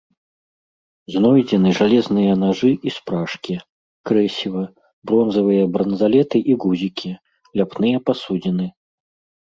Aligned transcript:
Знойдзены 1.15 1.69
жалезныя 1.79 2.33
нажы 2.45 2.71
і 2.89 2.95
спражкі, 2.97 3.55
крэсіва, 4.13 4.63
бронзавыя 5.13 5.63
бранзалеты 5.77 6.37
і 6.51 6.61
гузікі, 6.65 7.11
ляпныя 7.59 7.97
пасудзіны. 8.09 8.65